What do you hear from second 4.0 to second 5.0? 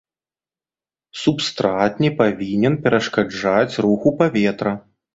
паветра.